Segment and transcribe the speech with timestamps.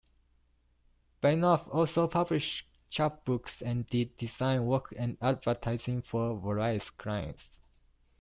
[1.21, 7.61] Bengough also published chapbooks and did design work and advertising for various clients.